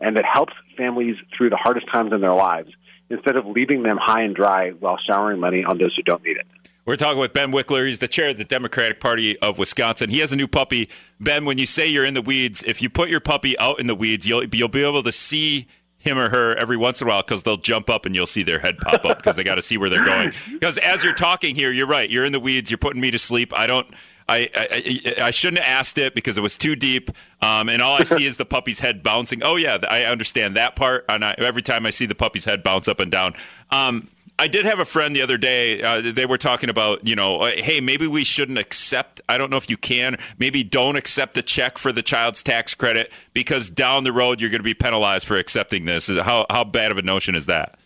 and 0.00 0.16
that 0.16 0.24
helps 0.24 0.52
families 0.76 1.16
through 1.36 1.50
the 1.50 1.56
hardest 1.56 1.86
times 1.92 2.12
in 2.12 2.20
their 2.20 2.34
lives 2.34 2.70
instead 3.10 3.36
of 3.36 3.46
leaving 3.46 3.82
them 3.82 3.98
high 4.00 4.22
and 4.22 4.34
dry 4.34 4.70
while 4.70 4.98
showering 4.98 5.38
money 5.38 5.62
on 5.64 5.78
those 5.78 5.94
who 5.94 6.02
don't 6.02 6.22
need 6.24 6.36
it. 6.36 6.46
We're 6.86 6.96
talking 6.96 7.18
with 7.18 7.32
Ben 7.32 7.50
Wikler. 7.50 7.86
He's 7.86 8.00
the 8.00 8.08
chair 8.08 8.28
of 8.28 8.36
the 8.36 8.44
Democratic 8.44 9.00
Party 9.00 9.38
of 9.38 9.58
Wisconsin. 9.58 10.10
He 10.10 10.18
has 10.18 10.32
a 10.32 10.36
new 10.36 10.46
puppy. 10.46 10.90
Ben, 11.18 11.46
when 11.46 11.56
you 11.56 11.64
say 11.64 11.86
you're 11.86 12.04
in 12.04 12.12
the 12.12 12.20
weeds, 12.20 12.62
if 12.66 12.82
you 12.82 12.90
put 12.90 13.08
your 13.08 13.20
puppy 13.20 13.58
out 13.58 13.80
in 13.80 13.86
the 13.86 13.94
weeds, 13.94 14.28
you'll 14.28 14.44
you'll 14.44 14.68
be 14.68 14.84
able 14.84 15.02
to 15.02 15.12
see 15.12 15.66
him 16.04 16.18
or 16.18 16.28
her 16.28 16.54
every 16.56 16.76
once 16.76 17.00
in 17.00 17.06
a 17.06 17.10
while 17.10 17.22
because 17.22 17.42
they'll 17.42 17.56
jump 17.56 17.88
up 17.88 18.06
and 18.06 18.14
you'll 18.14 18.26
see 18.26 18.42
their 18.42 18.58
head 18.58 18.78
pop 18.78 19.04
up 19.04 19.18
because 19.18 19.36
they 19.36 19.44
got 19.44 19.56
to 19.56 19.62
see 19.62 19.76
where 19.76 19.90
they're 19.90 20.04
going. 20.04 20.32
Because 20.52 20.78
as 20.78 21.02
you're 21.04 21.14
talking 21.14 21.54
here, 21.54 21.72
you're 21.72 21.86
right. 21.86 22.08
You're 22.08 22.24
in 22.24 22.32
the 22.32 22.40
weeds. 22.40 22.70
You're 22.70 22.78
putting 22.78 23.00
me 23.00 23.10
to 23.10 23.18
sleep. 23.18 23.52
I 23.54 23.66
don't. 23.66 23.86
I, 24.28 24.48
I, 24.54 25.14
I 25.24 25.30
shouldn't 25.30 25.62
have 25.62 25.80
asked 25.80 25.98
it 25.98 26.14
because 26.14 26.38
it 26.38 26.40
was 26.40 26.56
too 26.56 26.76
deep, 26.76 27.10
um, 27.42 27.68
and 27.68 27.82
all 27.82 27.98
I 28.00 28.04
see 28.04 28.24
is 28.24 28.38
the 28.38 28.46
puppy's 28.46 28.78
head 28.80 29.02
bouncing. 29.02 29.42
Oh 29.42 29.56
yeah, 29.56 29.78
I 29.88 30.04
understand 30.04 30.56
that 30.56 30.76
part. 30.76 31.04
And 31.10 31.22
I, 31.22 31.34
every 31.36 31.60
time 31.60 31.84
I 31.84 31.90
see 31.90 32.06
the 32.06 32.14
puppy's 32.14 32.46
head 32.46 32.62
bounce 32.62 32.88
up 32.88 33.00
and 33.00 33.12
down, 33.12 33.34
um, 33.70 34.08
I 34.38 34.48
did 34.48 34.64
have 34.64 34.80
a 34.80 34.84
friend 34.84 35.14
the 35.14 35.22
other 35.22 35.38
day. 35.38 35.80
Uh, 35.80 36.12
they 36.12 36.26
were 36.26 36.38
talking 36.38 36.68
about, 36.68 37.06
you 37.06 37.14
know, 37.14 37.40
uh, 37.40 37.52
hey, 37.56 37.80
maybe 37.80 38.06
we 38.06 38.24
shouldn't 38.24 38.58
accept. 38.58 39.20
I 39.28 39.38
don't 39.38 39.48
know 39.50 39.56
if 39.56 39.70
you 39.70 39.76
can. 39.76 40.16
Maybe 40.38 40.64
don't 40.64 40.96
accept 40.96 41.34
the 41.34 41.42
check 41.42 41.78
for 41.78 41.92
the 41.92 42.02
child's 42.02 42.42
tax 42.42 42.74
credit 42.74 43.12
because 43.32 43.70
down 43.70 44.02
the 44.02 44.12
road 44.12 44.40
you're 44.40 44.50
going 44.50 44.60
to 44.60 44.64
be 44.64 44.74
penalized 44.74 45.26
for 45.26 45.36
accepting 45.36 45.84
this. 45.84 46.08
How 46.08 46.46
how 46.50 46.64
bad 46.64 46.90
of 46.90 46.98
a 46.98 47.02
notion 47.02 47.34
is 47.34 47.46
that? 47.46 47.78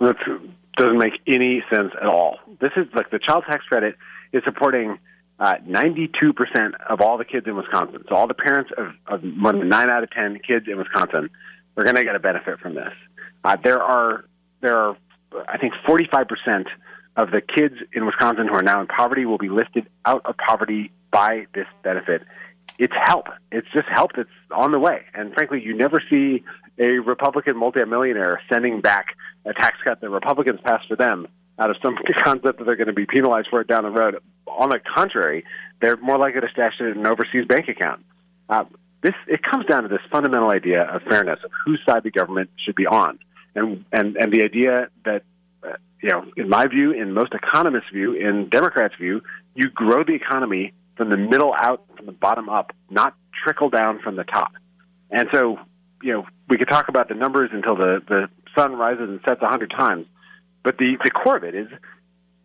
That 0.00 0.16
doesn't 0.76 0.98
make 0.98 1.14
any 1.28 1.62
sense 1.70 1.92
at 2.00 2.08
all. 2.08 2.38
This 2.60 2.72
is 2.76 2.86
like 2.94 3.10
the 3.10 3.20
child 3.20 3.44
tax 3.48 3.64
credit 3.66 3.96
is 4.32 4.42
supporting 4.44 4.98
uh, 5.38 5.54
92% 5.66 6.74
of 6.88 7.00
all 7.00 7.18
the 7.18 7.24
kids 7.24 7.46
in 7.46 7.56
Wisconsin. 7.56 8.04
So 8.08 8.14
all 8.14 8.26
the 8.26 8.34
parents 8.34 8.70
of, 8.76 8.92
of 9.06 9.22
more 9.22 9.52
than 9.52 9.68
nine 9.68 9.90
out 9.90 10.02
of 10.02 10.10
10 10.10 10.40
kids 10.46 10.66
in 10.68 10.78
Wisconsin 10.78 11.30
are 11.76 11.84
going 11.84 11.96
to 11.96 12.04
get 12.04 12.16
a 12.16 12.20
benefit 12.20 12.58
from 12.60 12.74
this. 12.74 12.92
Uh, 13.44 13.56
there 13.62 13.82
are 13.82 14.24
there 14.60 14.78
are 14.78 14.96
I 15.48 15.58
think 15.58 15.74
45% 15.86 16.66
of 17.16 17.30
the 17.30 17.40
kids 17.40 17.74
in 17.92 18.06
Wisconsin 18.06 18.48
who 18.48 18.54
are 18.54 18.62
now 18.62 18.80
in 18.80 18.86
poverty 18.86 19.26
will 19.26 19.38
be 19.38 19.48
lifted 19.48 19.88
out 20.04 20.22
of 20.24 20.36
poverty 20.36 20.90
by 21.10 21.46
this 21.54 21.66
benefit. 21.82 22.22
It's 22.78 22.94
help. 23.00 23.26
It's 23.50 23.68
just 23.72 23.86
help 23.88 24.12
that's 24.16 24.28
on 24.50 24.72
the 24.72 24.78
way. 24.78 25.02
And 25.14 25.32
frankly, 25.34 25.62
you 25.62 25.76
never 25.76 26.02
see 26.08 26.42
a 26.78 26.98
Republican 26.98 27.56
multimillionaire 27.58 28.40
sending 28.50 28.80
back 28.80 29.08
a 29.44 29.52
tax 29.52 29.76
cut 29.84 30.00
that 30.00 30.08
Republicans 30.08 30.60
passed 30.64 30.88
for 30.88 30.96
them 30.96 31.28
out 31.58 31.70
of 31.70 31.76
some 31.84 31.96
concept 32.24 32.58
that 32.58 32.64
they're 32.64 32.76
going 32.76 32.86
to 32.86 32.94
be 32.94 33.06
penalized 33.06 33.48
for 33.50 33.60
it 33.60 33.68
down 33.68 33.82
the 33.84 33.90
road. 33.90 34.16
On 34.46 34.70
the 34.70 34.80
contrary, 34.94 35.44
they're 35.80 35.98
more 35.98 36.18
likely 36.18 36.40
to 36.40 36.48
stash 36.50 36.74
it 36.80 36.84
in 36.84 36.98
an 36.98 37.06
overseas 37.06 37.46
bank 37.46 37.68
account. 37.68 38.04
Uh, 38.48 38.64
this 39.02 39.14
it 39.26 39.42
comes 39.42 39.66
down 39.66 39.82
to 39.82 39.88
this 39.88 40.00
fundamental 40.10 40.50
idea 40.50 40.82
of 40.82 41.02
fairness 41.02 41.40
of 41.44 41.50
whose 41.64 41.80
side 41.86 42.04
the 42.04 42.10
government 42.10 42.50
should 42.64 42.76
be 42.76 42.86
on 42.86 43.18
and 43.54 43.84
and 43.92 44.16
and 44.16 44.32
the 44.32 44.42
idea 44.42 44.88
that 45.04 45.22
uh, 45.62 45.74
you 46.02 46.10
know, 46.10 46.24
in 46.36 46.48
my 46.48 46.66
view, 46.66 46.90
in 46.90 47.12
most 47.12 47.32
economists' 47.32 47.90
view, 47.92 48.12
in 48.14 48.48
Democrats' 48.48 48.94
view, 48.98 49.22
you 49.54 49.68
grow 49.70 50.02
the 50.04 50.14
economy 50.14 50.72
from 50.96 51.10
the 51.10 51.16
middle 51.16 51.54
out, 51.56 51.84
from 51.96 52.06
the 52.06 52.12
bottom 52.12 52.48
up, 52.48 52.72
not 52.90 53.14
trickle 53.44 53.70
down 53.70 54.00
from 54.00 54.16
the 54.16 54.24
top. 54.24 54.52
And 55.10 55.28
so, 55.32 55.58
you 56.02 56.12
know, 56.12 56.26
we 56.48 56.58
could 56.58 56.68
talk 56.68 56.88
about 56.88 57.08
the 57.08 57.14
numbers 57.14 57.50
until 57.52 57.76
the 57.76 58.02
the 58.06 58.28
sun 58.56 58.76
rises 58.76 59.08
and 59.08 59.20
sets 59.26 59.40
a 59.42 59.48
hundred 59.48 59.70
times, 59.70 60.06
but 60.62 60.78
the 60.78 60.96
the 61.02 61.10
core 61.10 61.36
of 61.36 61.44
it 61.44 61.54
is 61.54 61.68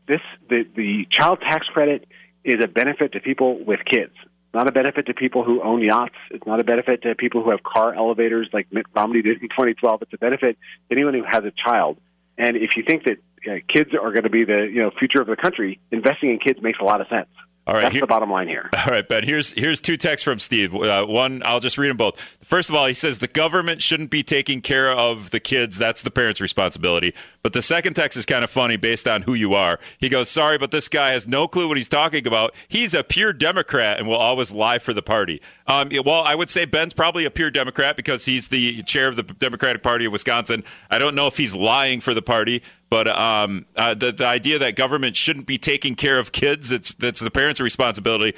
this: 0.08 0.22
the 0.50 0.66
the 0.76 1.06
child 1.10 1.42
tax 1.42 1.68
credit 1.68 2.06
is 2.44 2.64
a 2.64 2.68
benefit 2.68 3.12
to 3.14 3.20
people 3.20 3.64
with 3.66 3.80
kids 3.86 4.14
not 4.54 4.68
a 4.68 4.72
benefit 4.72 5.06
to 5.08 5.14
people 5.14 5.44
who 5.44 5.62
own 5.62 5.82
yachts. 5.82 6.16
It's 6.32 6.46
not 6.46 6.60
a 6.60 6.64
benefit 6.64 7.04
to 7.04 7.16
people 7.16 7.44
who 7.44 7.52
have 7.52 7.64
car 7.64 7.94
elevators 7.94 8.50
like 8.54 8.68
Mitt 8.72 8.86
Romney 8.96 9.22
did 9.22 9.42
in 9.42 9.50
2012. 9.50 10.02
It's 10.04 10.14
a 10.14 10.18
benefit 10.18 10.58
to 10.90 10.96
anyone 10.96 11.14
who 11.14 11.24
has 11.24 11.44
a 11.44 11.52
child. 11.52 11.98
And 12.38 12.56
if 12.58 12.72
you 12.76 12.84
think 12.88 13.04
that 13.06 13.18
uh, 13.48 13.60
kids 13.68 13.92
are 13.94 14.12
going 14.12 14.24
to 14.24 14.30
be 14.30 14.46
the 14.46 14.70
you 14.72 14.82
know 14.82 14.92
future 14.92 15.22
of 15.22 15.28
the 15.28 15.36
country, 15.36 15.80
investing 15.92 16.32
in 16.32 16.40
kids 16.40 16.62
makes 16.62 16.80
a 16.80 16.84
lot 16.84 17.02
of 17.02 17.08
sense. 17.08 17.30
All 17.68 17.74
right, 17.74 17.82
that's 17.82 17.94
here, 17.94 18.02
the 18.02 18.08
bottom 18.08 18.32
line 18.32 18.48
here. 18.48 18.70
All 18.78 18.94
right, 18.94 19.06
Ben. 19.08 19.24
Here's 19.26 19.52
here's 19.52 19.82
two 19.82 19.98
texts 19.98 20.24
from 20.24 20.40
Steve. 20.40 20.74
Uh, 20.74 21.06
one, 21.06 21.42
I'll 21.44 21.60
just 21.60 21.78
read 21.78 21.90
them 21.90 21.98
both. 21.98 22.18
First 22.42 22.70
of 22.70 22.76
all, 22.76 22.88
he 22.88 22.94
says 22.94 23.20
the 23.20 23.28
government 23.28 23.82
shouldn't 23.82 24.10
be 24.10 24.24
taking 24.24 24.62
care 24.62 24.90
of 24.90 25.32
the 25.32 25.42
kids. 25.42 25.78
That's 25.78 26.02
the 26.02 26.10
parents' 26.10 26.40
responsibility. 26.40 27.14
But 27.44 27.52
the 27.52 27.62
second 27.62 27.96
text 27.96 28.18
is 28.18 28.26
kind 28.26 28.46
of 28.46 28.50
funny 28.50 28.78
based 28.78 29.06
on 29.06 29.24
who 29.24 29.34
you 29.34 29.54
are. 29.54 29.80
He 29.98 30.08
goes, 30.08 30.30
"Sorry, 30.30 30.58
but 30.58 30.72
this 30.72 30.88
guy 30.88 31.12
has 31.12 31.28
no 31.28 31.46
clue 31.50 31.68
what 31.68 31.76
he's 31.76 31.90
talking 31.90 32.26
about. 32.26 32.56
He's 32.70 32.94
a 32.94 33.04
pure 33.04 33.34
Democrat 33.34 34.00
and 34.00 34.08
will 34.08 34.16
always 34.16 34.54
lie 34.54 34.80
for 34.80 34.94
the 34.94 35.02
party." 35.02 35.42
Um, 35.68 35.90
well, 36.06 36.24
I 36.24 36.36
would 36.36 36.50
say 36.50 36.64
Ben's 36.64 36.94
probably 36.94 37.26
a 37.26 37.32
pure 37.32 37.52
Democrat 37.52 37.98
because 37.98 38.24
he's 38.24 38.48
the 38.48 38.82
chair 38.84 39.10
of 39.10 39.18
the 39.18 39.24
Democratic 39.24 39.84
Party 39.84 40.06
of 40.06 40.14
Wisconsin. 40.14 40.64
I 40.90 41.00
don't 41.00 41.16
know 41.16 41.28
if 41.28 41.36
he's 41.36 41.54
lying 41.54 42.00
for 42.00 42.14
the 42.14 42.22
party, 42.22 42.64
but 42.90 43.08
um, 43.08 43.66
uh, 43.76 43.94
the 43.94 44.12
the 44.12 44.26
idea 44.26 44.60
that 44.60 44.76
government 44.76 45.16
shouldn't 45.16 45.46
be 45.46 45.58
taking 45.58 45.96
care 45.96 46.20
of 46.20 46.32
kids 46.32 46.72
it's 46.72 46.94
that's 46.94 47.20
the 47.20 47.32
parents' 47.32 47.60
responsibility. 47.60 48.34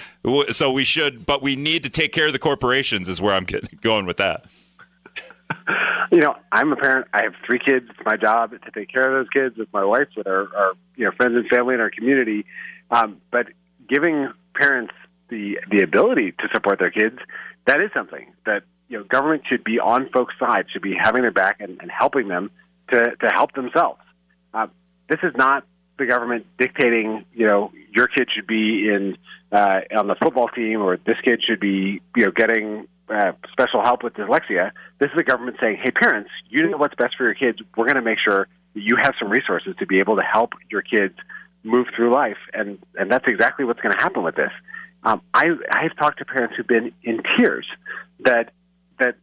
So 0.52 0.72
we 0.72 0.84
should, 0.84 1.26
but 1.26 1.42
we 1.42 1.56
need 1.56 1.84
to 1.84 1.90
take 1.90 2.12
care 2.12 2.28
of 2.28 2.34
the 2.34 2.40
corporations. 2.40 3.10
Is 3.10 3.22
where 3.22 3.34
I'm 3.34 3.44
getting, 3.44 3.70
going 3.82 4.06
with 4.06 4.18
that. 4.18 4.46
You 6.12 6.18
know, 6.22 6.36
I'm 6.52 6.72
a 6.72 6.76
parent. 6.76 7.06
I 7.14 7.22
have 7.22 7.34
three 7.46 7.60
kids. 7.60 7.86
It's 7.88 8.00
my 8.04 8.18
job 8.18 8.50
to 8.50 8.72
take 8.72 8.92
care 8.92 9.04
of 9.04 9.14
those 9.14 9.30
kids 9.30 9.58
with 9.58 9.72
my 9.72 9.86
wife, 9.86 10.08
with 10.18 10.26
our, 10.26 10.48
our 10.56 10.74
you 10.96 11.06
know 11.06 11.12
friends 11.12 11.36
and 11.36 11.48
family 11.48 11.76
in 11.76 11.82
our 11.82 11.92
community. 11.92 12.46
Um, 12.90 13.22
but 13.30 13.46
giving 13.88 14.34
parents 14.56 14.94
the 15.30 15.60
the 15.70 15.84
ability 15.84 16.32
to 16.32 16.48
support 16.52 16.80
their 16.80 16.90
kids, 16.90 17.20
that 17.68 17.80
is 17.80 17.92
something 17.94 18.34
that 18.48 18.64
you 18.88 18.98
know 18.98 19.04
government 19.04 19.44
should 19.48 19.64
be 19.64 19.80
on 19.80 20.10
folks' 20.10 20.34
side, 20.40 20.66
should 20.72 20.82
be 20.82 20.96
having 21.00 21.22
their 21.22 21.32
back 21.32 21.62
and, 21.62 21.80
and 21.80 21.92
helping 21.92 22.28
them 22.28 22.50
to 22.90 23.16
to 23.18 23.28
help 23.28 23.54
themselves. 23.54 23.99
Uh, 24.54 24.68
this 25.10 25.20
is 25.24 25.34
not 25.36 25.66
the 25.98 26.06
government 26.06 26.46
dictating, 26.58 27.26
you 27.34 27.46
know, 27.46 27.72
your 27.94 28.08
kid 28.08 28.30
should 28.34 28.48
be 28.48 28.90
in 28.90 29.18
uh, 29.52 29.82
on 29.98 30.08
the 30.08 30.16
football 30.16 30.48
team 30.48 30.82
or 30.82 30.98
this 30.98 31.18
kid 31.24 31.42
should 31.44 31.60
be, 31.60 32.02
you 32.16 32.26
know, 32.26 32.32
getting 32.32 32.88
uh, 33.10 33.34
special 33.52 33.84
help 33.84 34.04
with 34.04 34.14
dyslexia. 34.14 34.72
This 35.00 35.10
is 35.10 35.18
the 35.18 35.24
government 35.24 35.58
saying, 35.60 35.78
hey, 35.84 35.92
parents, 35.92 36.30
you 36.50 36.68
know 36.70 36.78
what's 36.78 36.96
best 36.96 37.16
for 37.18 37.24
your 37.24 37.34
kids. 37.34 37.60
We're 37.76 37.86
going 37.86 37.96
to 37.96 38.02
make 38.02 38.20
sure 38.24 38.48
that 38.74 38.82
you 38.82 38.96
have 39.02 39.14
some 39.20 39.30
resources 39.30 39.76
to 39.80 39.86
be 39.86 40.00
able 40.00 40.16
to 40.18 40.24
help 40.24 40.54
your 40.70 40.82
kids 40.82 41.16
move 41.64 41.88
through 41.96 42.14
life, 42.14 42.38
and 42.54 42.80
and 42.96 43.12
that's 43.12 43.26
exactly 43.28 43.66
what's 43.66 43.82
going 43.82 43.94
to 43.94 44.02
happen 44.02 44.24
with 44.24 44.36
this. 44.36 44.52
Um, 45.04 45.22
I 45.34 45.48
I've 45.72 45.96
talked 45.98 46.20
to 46.20 46.26
parents 46.26 46.56
who've 46.56 46.68
been 46.68 46.92
in 47.04 47.22
tears 47.38 47.66
that 48.22 48.54
that 49.00 49.16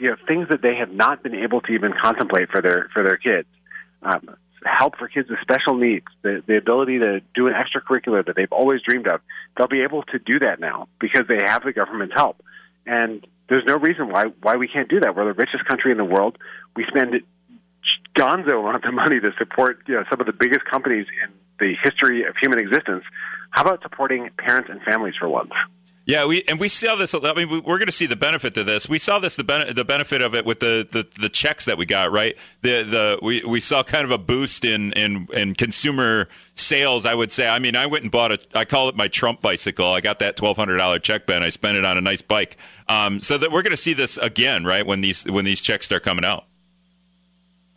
you 0.00 0.10
know 0.10 0.16
things 0.26 0.48
that 0.50 0.62
they 0.62 0.76
have 0.76 0.90
not 0.90 1.22
been 1.22 1.34
able 1.34 1.60
to 1.62 1.72
even 1.72 1.92
contemplate 1.92 2.50
for 2.50 2.62
their 2.62 2.88
for 2.92 3.02
their 3.02 3.16
kids. 3.16 3.48
Um, 4.02 4.36
help 4.64 4.96
for 4.96 5.08
kids 5.08 5.28
with 5.30 5.38
special 5.40 5.76
needs, 5.76 6.06
the, 6.22 6.42
the 6.46 6.56
ability 6.56 6.98
to 6.98 7.20
do 7.34 7.46
an 7.46 7.54
extracurricular 7.54 8.24
that 8.26 8.36
they've 8.36 8.52
always 8.52 8.82
dreamed 8.82 9.06
of, 9.06 9.20
they'll 9.56 9.68
be 9.68 9.82
able 9.82 10.02
to 10.04 10.18
do 10.18 10.38
that 10.40 10.60
now 10.60 10.88
because 11.00 11.22
they 11.28 11.38
have 11.44 11.64
the 11.64 11.72
government's 11.72 12.14
help. 12.14 12.42
And 12.86 13.26
there's 13.48 13.64
no 13.66 13.76
reason 13.76 14.08
why 14.08 14.26
why 14.42 14.56
we 14.56 14.68
can't 14.68 14.88
do 14.88 15.00
that. 15.00 15.16
We're 15.16 15.26
the 15.26 15.32
richest 15.32 15.64
country 15.66 15.92
in 15.92 15.98
the 15.98 16.04
world. 16.04 16.38
We 16.76 16.84
spend 16.86 17.20
gonzo 18.16 18.60
amounts 18.60 18.86
of 18.86 18.94
money 18.94 19.20
to 19.20 19.32
support 19.38 19.80
you 19.86 19.94
know 19.94 20.04
some 20.10 20.20
of 20.20 20.26
the 20.26 20.32
biggest 20.32 20.64
companies 20.64 21.06
in 21.22 21.32
the 21.58 21.74
history 21.82 22.24
of 22.24 22.36
human 22.40 22.58
existence. 22.58 23.04
How 23.50 23.62
about 23.62 23.82
supporting 23.82 24.30
parents 24.36 24.68
and 24.70 24.82
families 24.82 25.14
for 25.18 25.28
once? 25.28 25.52
Yeah, 26.06 26.26
we 26.26 26.42
and 26.48 26.60
we 26.60 26.68
saw 26.68 26.96
this. 26.96 27.14
I 27.14 27.32
mean, 27.32 27.48
we're 27.48 27.78
going 27.78 27.86
to 27.86 27.92
see 27.92 28.04
the 28.04 28.16
benefit 28.16 28.54
of 28.58 28.66
this. 28.66 28.86
We 28.86 28.98
saw 28.98 29.18
this 29.18 29.36
the 29.36 29.44
ben- 29.44 29.74
the 29.74 29.86
benefit 29.86 30.20
of 30.20 30.34
it 30.34 30.44
with 30.44 30.60
the, 30.60 30.86
the, 30.90 31.08
the 31.18 31.30
checks 31.30 31.64
that 31.64 31.78
we 31.78 31.86
got. 31.86 32.12
Right, 32.12 32.36
the 32.60 32.82
the 32.82 33.18
we, 33.22 33.42
we 33.42 33.58
saw 33.58 33.82
kind 33.82 34.04
of 34.04 34.10
a 34.10 34.18
boost 34.18 34.66
in, 34.66 34.92
in 34.92 35.28
in 35.32 35.54
consumer 35.54 36.28
sales. 36.52 37.06
I 37.06 37.14
would 37.14 37.32
say. 37.32 37.48
I 37.48 37.58
mean, 37.58 37.74
I 37.74 37.86
went 37.86 38.02
and 38.02 38.12
bought 38.12 38.32
a. 38.32 38.38
I 38.54 38.66
call 38.66 38.90
it 38.90 38.96
my 38.96 39.08
Trump 39.08 39.40
bicycle. 39.40 39.90
I 39.92 40.02
got 40.02 40.18
that 40.18 40.36
twelve 40.36 40.58
hundred 40.58 40.76
dollar 40.76 40.98
check, 40.98 41.24
Ben. 41.24 41.42
I 41.42 41.48
spent 41.48 41.78
it 41.78 41.86
on 41.86 41.96
a 41.96 42.02
nice 42.02 42.20
bike. 42.20 42.58
Um, 42.86 43.18
so 43.18 43.38
that 43.38 43.50
we're 43.50 43.62
going 43.62 43.70
to 43.70 43.76
see 43.78 43.94
this 43.94 44.18
again, 44.18 44.64
right? 44.64 44.86
When 44.86 45.00
these 45.00 45.24
when 45.24 45.46
these 45.46 45.62
checks 45.62 45.86
start 45.86 46.02
coming 46.02 46.26
out. 46.26 46.44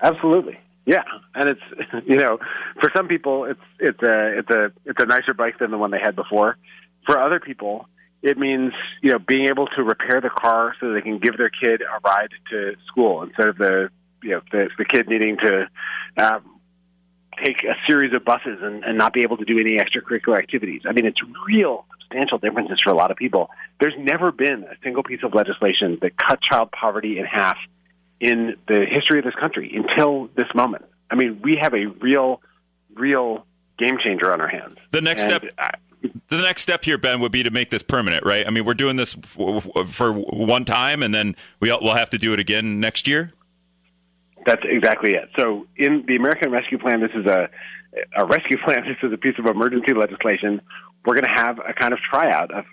Absolutely. 0.01 0.59
Yeah, 0.85 1.03
and 1.33 1.49
it's 1.49 1.61
you 2.05 2.17
know, 2.17 2.39
for 2.81 2.91
some 2.93 3.07
people, 3.07 3.45
it's 3.45 3.61
it's 3.79 4.03
a 4.03 4.39
it's 4.39 4.49
a 4.49 4.71
it's 4.83 5.01
a 5.01 5.05
nicer 5.05 5.33
bike 5.33 5.59
than 5.59 5.71
the 5.71 5.77
one 5.77 5.91
they 5.91 5.99
had 5.99 6.17
before. 6.17 6.57
For 7.05 7.17
other 7.17 7.39
people, 7.39 7.87
it 8.21 8.37
means 8.37 8.73
you 9.01 9.11
know 9.11 9.19
being 9.19 9.47
able 9.49 9.67
to 9.67 9.83
repair 9.83 10.21
the 10.21 10.29
car 10.29 10.75
so 10.79 10.93
they 10.93 11.01
can 11.01 11.19
give 11.19 11.37
their 11.37 11.49
kid 11.49 11.81
a 11.81 11.99
ride 12.03 12.29
to 12.51 12.75
school 12.87 13.23
instead 13.23 13.47
of 13.47 13.57
the 13.57 13.89
you 14.23 14.31
know 14.31 14.41
the, 14.51 14.69
the 14.77 14.85
kid 14.85 15.07
needing 15.07 15.37
to 15.37 15.67
um, 16.17 16.57
take 17.43 17.63
a 17.63 17.75
series 17.87 18.15
of 18.15 18.25
buses 18.25 18.59
and, 18.61 18.83
and 18.83 18.97
not 18.97 19.13
be 19.13 19.21
able 19.21 19.37
to 19.37 19.45
do 19.45 19.59
any 19.59 19.77
extracurricular 19.77 20.37
activities. 20.37 20.81
I 20.87 20.91
mean, 20.91 21.05
it's 21.05 21.19
real 21.47 21.85
substantial 21.99 22.37
differences 22.37 22.79
for 22.83 22.91
a 22.91 22.95
lot 22.95 23.11
of 23.11 23.17
people. 23.17 23.49
There's 23.79 23.93
never 23.97 24.31
been 24.31 24.63
a 24.63 24.75
single 24.83 25.03
piece 25.03 25.21
of 25.23 25.33
legislation 25.33 25.99
that 26.01 26.17
cut 26.17 26.41
child 26.41 26.71
poverty 26.71 27.19
in 27.19 27.25
half 27.25 27.57
in 28.19 28.55
the 28.67 28.85
history 28.89 29.19
of 29.19 29.25
this 29.25 29.35
country 29.35 29.71
until 29.75 30.29
this 30.35 30.47
moment. 30.55 30.85
I 31.11 31.15
mean, 31.15 31.39
we 31.43 31.57
have 31.61 31.73
a 31.73 31.85
real, 32.01 32.41
real 32.95 33.45
game 33.77 33.97
changer 34.03 34.33
on 34.33 34.41
our 34.41 34.47
hands. 34.47 34.77
The 34.91 35.01
next 35.01 35.23
and 35.23 35.31
step. 35.31 35.53
I, 35.57 35.71
the 36.01 36.41
next 36.41 36.61
step 36.61 36.83
here, 36.83 36.97
Ben, 36.97 37.19
would 37.19 37.31
be 37.31 37.43
to 37.43 37.51
make 37.51 37.69
this 37.69 37.83
permanent, 37.83 38.25
right? 38.25 38.45
I 38.45 38.49
mean, 38.49 38.65
we're 38.65 38.73
doing 38.73 38.95
this 38.95 39.13
for, 39.13 40.13
one 40.13 40.65
time, 40.65 41.03
and 41.03 41.13
then 41.13 41.35
we'll, 41.59 41.79
we'll 41.81 41.95
have 41.95 42.09
to 42.11 42.17
do 42.17 42.33
it 42.33 42.39
again 42.39 42.79
next 42.79 43.07
year. 43.07 43.33
That's 44.45 44.61
exactly 44.63 45.13
it. 45.13 45.29
So, 45.37 45.67
in 45.75 46.05
the 46.07 46.15
American 46.15 46.51
Rescue 46.51 46.77
Plan, 46.77 47.01
this 47.01 47.11
is 47.13 47.25
a 47.25 47.49
a 48.15 48.25
rescue 48.25 48.57
plan. 48.63 48.83
This 48.87 48.97
is 49.03 49.13
a 49.13 49.17
piece 49.17 49.35
of 49.39 49.45
emergency 49.45 49.93
legislation. 49.93 50.61
We're 51.05 51.15
going 51.15 51.35
to 51.35 51.41
have 51.41 51.59
a 51.59 51.73
kind 51.73 51.93
of 51.93 51.99
tryout 51.99 52.53
of, 52.53 52.65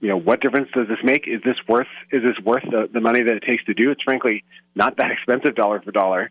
you 0.00 0.08
know, 0.08 0.18
what 0.18 0.40
difference 0.40 0.68
does 0.74 0.88
this 0.88 0.98
make? 1.02 1.26
Is 1.26 1.40
this 1.44 1.56
worth 1.68 1.86
is 2.12 2.22
this 2.22 2.38
worth 2.44 2.64
the, 2.64 2.88
the 2.92 3.00
money 3.00 3.22
that 3.22 3.34
it 3.34 3.42
takes 3.48 3.64
to 3.64 3.74
do? 3.74 3.90
It's 3.90 4.02
frankly 4.02 4.44
not 4.74 4.96
that 4.98 5.10
expensive, 5.16 5.54
dollar 5.54 5.80
for 5.80 5.92
dollar. 5.92 6.30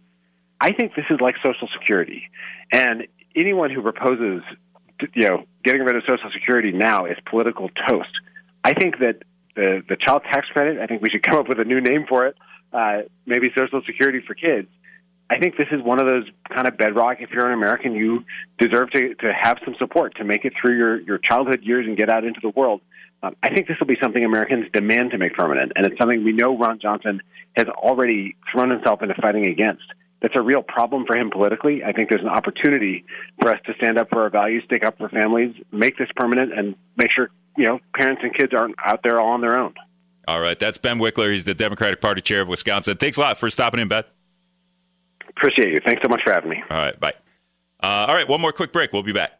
I 0.59 0.71
think 0.71 0.95
this 0.95 1.05
is 1.09 1.19
like 1.19 1.35
Social 1.43 1.67
Security, 1.79 2.29
and 2.71 3.07
anyone 3.35 3.71
who 3.71 3.81
proposes 3.81 4.41
you 5.13 5.27
know, 5.27 5.45
getting 5.63 5.81
rid 5.81 5.95
of 5.95 6.03
Social 6.07 6.29
Security 6.33 6.71
now 6.71 7.05
is 7.05 7.17
political 7.29 7.69
toast. 7.87 8.09
I 8.63 8.73
think 8.73 8.99
that 8.99 9.23
the 9.55 9.83
the 9.87 9.95
child 9.95 10.23
tax 10.23 10.47
credit. 10.47 10.79
I 10.79 10.87
think 10.87 11.01
we 11.01 11.09
should 11.09 11.23
come 11.29 11.39
up 11.39 11.47
with 11.47 11.59
a 11.59 11.65
new 11.65 11.81
name 11.81 12.05
for 12.07 12.27
it. 12.27 12.35
Uh, 12.73 13.03
maybe 13.25 13.49
Social 13.57 13.81
Security 13.85 14.21
for 14.25 14.35
kids. 14.35 14.67
I 15.29 15.39
think 15.39 15.57
this 15.57 15.67
is 15.71 15.81
one 15.81 15.99
of 15.99 16.07
those 16.07 16.25
kind 16.53 16.67
of 16.67 16.77
bedrock. 16.77 17.17
If 17.19 17.31
you're 17.31 17.47
an 17.47 17.53
American, 17.53 17.93
you 17.93 18.23
deserve 18.59 18.91
to, 18.91 19.15
to 19.15 19.33
have 19.33 19.57
some 19.65 19.75
support 19.79 20.15
to 20.17 20.23
make 20.23 20.45
it 20.45 20.53
through 20.61 20.77
your, 20.77 21.01
your 21.01 21.17
childhood 21.17 21.63
years 21.63 21.87
and 21.87 21.97
get 21.97 22.09
out 22.09 22.23
into 22.25 22.39
the 22.41 22.49
world. 22.49 22.81
Um, 23.23 23.35
I 23.41 23.49
think 23.49 23.67
this 23.67 23.77
will 23.79 23.87
be 23.87 23.97
something 24.01 24.23
Americans 24.23 24.67
demand 24.71 25.11
to 25.11 25.17
make 25.17 25.33
permanent, 25.33 25.71
and 25.75 25.85
it's 25.85 25.97
something 25.97 26.23
we 26.23 26.31
know 26.31 26.55
Ron 26.55 26.79
Johnson 26.79 27.21
has 27.57 27.65
already 27.67 28.35
thrown 28.51 28.69
himself 28.69 29.01
into 29.01 29.15
fighting 29.15 29.47
against. 29.47 29.83
That's 30.21 30.33
a 30.37 30.41
real 30.41 30.63
problem 30.63 31.05
for 31.05 31.15
him 31.15 31.29
politically. 31.29 31.83
I 31.83 31.91
think 31.91 32.09
there's 32.09 32.21
an 32.21 32.29
opportunity 32.29 33.05
for 33.41 33.51
us 33.53 33.59
to 33.65 33.73
stand 33.75 33.97
up 33.97 34.09
for 34.09 34.21
our 34.21 34.29
values, 34.29 34.63
stick 34.65 34.83
up 34.83 34.97
for 34.97 35.09
families, 35.09 35.55
make 35.71 35.97
this 35.97 36.09
permanent, 36.15 36.57
and 36.57 36.75
make 36.97 37.11
sure 37.11 37.29
you 37.57 37.65
know 37.65 37.79
parents 37.93 38.21
and 38.23 38.33
kids 38.33 38.53
aren't 38.53 38.75
out 38.83 39.01
there 39.03 39.19
all 39.19 39.33
on 39.33 39.41
their 39.41 39.59
own. 39.59 39.73
All 40.27 40.41
right, 40.41 40.57
that's 40.57 40.77
Ben 40.77 40.97
Wikler. 40.97 41.31
He's 41.31 41.43
the 41.43 41.53
Democratic 41.53 42.01
Party 42.01 42.21
chair 42.21 42.41
of 42.41 42.47
Wisconsin. 42.47 42.97
Thanks 42.97 43.17
a 43.17 43.21
lot 43.21 43.37
for 43.37 43.49
stopping 43.49 43.79
in, 43.79 43.87
Ben. 43.87 44.03
Appreciate 45.29 45.73
you. 45.73 45.79
Thanks 45.85 46.01
so 46.01 46.09
much 46.09 46.21
for 46.25 46.33
having 46.33 46.49
me. 46.49 46.63
All 46.69 46.77
right, 46.77 46.99
bye. 46.99 47.13
Uh, 47.83 48.07
all 48.07 48.15
right, 48.15 48.27
one 48.27 48.41
more 48.41 48.51
quick 48.51 48.71
break. 48.71 48.93
We'll 48.93 49.03
be 49.03 49.13
back. 49.13 49.39